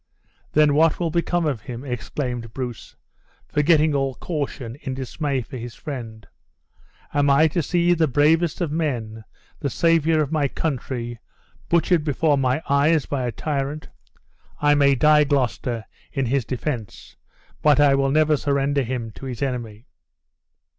"Then 0.53 0.73
what 0.73 0.99
will 0.99 1.11
become 1.11 1.45
of 1.45 1.61
him?" 1.61 1.85
exclaimed 1.85 2.55
Bruce, 2.55 2.95
forgetting 3.47 3.93
all 3.93 4.15
caution 4.15 4.75
in 4.81 4.95
dismay 4.95 5.43
for 5.43 5.57
his 5.57 5.75
friend. 5.75 6.25
"Am 7.13 7.29
I 7.29 7.47
to 7.49 7.61
see 7.61 7.93
the 7.93 8.07
bravest 8.07 8.61
of 8.61 8.71
men, 8.71 9.25
the 9.59 9.69
savior 9.69 10.23
of 10.23 10.31
my 10.31 10.47
country, 10.47 11.19
butchered 11.69 12.03
before 12.03 12.35
my 12.35 12.63
eyes 12.67 13.05
by 13.05 13.27
a 13.27 13.31
tyrant? 13.31 13.89
I 14.59 14.73
may 14.73 14.95
die, 14.95 15.23
Gloucester, 15.23 15.85
in 16.11 16.25
his 16.25 16.45
defense, 16.45 17.15
but 17.61 17.79
I 17.79 17.93
will 17.93 18.09
never 18.09 18.37
surrender 18.37 18.81
him 18.81 19.11
to 19.11 19.27
his 19.27 19.43
enemy!" 19.43 19.85